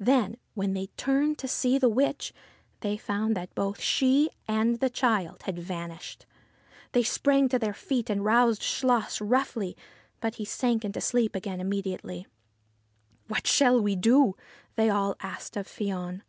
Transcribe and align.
Then, 0.00 0.38
when 0.54 0.72
they 0.72 0.86
turned 0.96 1.36
to 1.40 1.46
see 1.46 1.74
to 1.74 1.80
the 1.80 1.88
witch, 1.90 2.32
they 2.80 2.96
found 2.96 3.36
that 3.36 3.54
both 3.54 3.82
she 3.82 4.30
and 4.48 4.80
the 4.80 4.88
child 4.88 5.42
had 5.42 5.58
vanished. 5.58 6.24
They 6.92 7.02
sprang 7.02 7.50
to 7.50 7.58
their 7.58 7.74
feet 7.74 8.08
and 8.08 8.24
roused 8.24 8.62
Chluas 8.62 9.20
roughly. 9.20 9.76
But 10.22 10.36
he 10.36 10.46
sank 10.46 10.90
to 10.90 11.00
sleep 11.02 11.34
again 11.36 11.60
immediately.' 11.60 12.26
What 13.28 13.46
shall 13.46 13.78
we 13.78 13.94
do?' 13.94 14.36
they 14.76 14.88
all 14.88 15.16
asked 15.20 15.54
of 15.54 15.68
Fion. 15.68 16.22